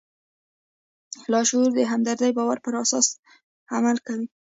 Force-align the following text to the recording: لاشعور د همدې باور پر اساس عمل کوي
لاشعور 1.31 1.69
د 1.75 1.79
همدې 1.91 2.29
باور 2.37 2.57
پر 2.65 2.73
اساس 2.83 3.07
عمل 3.75 3.97
کوي 4.07 4.27